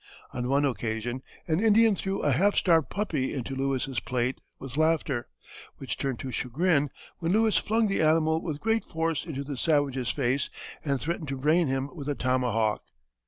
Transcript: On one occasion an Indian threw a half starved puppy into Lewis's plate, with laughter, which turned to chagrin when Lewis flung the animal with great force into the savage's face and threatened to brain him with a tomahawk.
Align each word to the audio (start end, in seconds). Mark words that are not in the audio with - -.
On 0.33 0.49
one 0.49 0.65
occasion 0.65 1.21
an 1.47 1.59
Indian 1.59 1.95
threw 1.95 2.23
a 2.23 2.31
half 2.31 2.55
starved 2.55 2.89
puppy 2.89 3.35
into 3.35 3.53
Lewis's 3.53 3.99
plate, 3.99 4.41
with 4.57 4.75
laughter, 4.75 5.27
which 5.77 5.95
turned 5.95 6.17
to 6.21 6.31
chagrin 6.31 6.89
when 7.19 7.31
Lewis 7.33 7.57
flung 7.57 7.85
the 7.87 8.01
animal 8.01 8.41
with 8.41 8.59
great 8.61 8.83
force 8.83 9.25
into 9.27 9.43
the 9.43 9.57
savage's 9.57 10.09
face 10.09 10.49
and 10.83 10.99
threatened 10.99 11.27
to 11.27 11.37
brain 11.37 11.67
him 11.67 11.87
with 11.93 12.09
a 12.09 12.15
tomahawk. 12.15 12.81